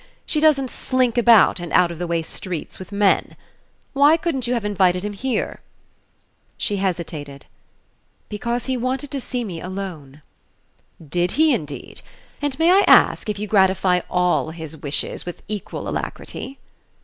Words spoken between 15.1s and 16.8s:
with equal alacrity?"